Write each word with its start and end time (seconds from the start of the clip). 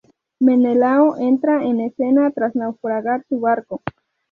Menelao 0.39 1.15
entra 1.19 1.61
en 1.63 1.79
escena 1.79 2.31
tras 2.31 2.55
naufragar 2.55 3.23
su 3.29 3.39
barco. 3.39 3.83